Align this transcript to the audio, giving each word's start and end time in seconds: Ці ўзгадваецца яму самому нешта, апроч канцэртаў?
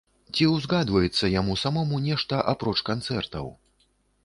Ці 0.35 0.45
ўзгадваецца 0.53 1.29
яму 1.33 1.53
самому 1.65 2.01
нешта, 2.07 2.41
апроч 2.55 2.75
канцэртаў? 2.91 3.45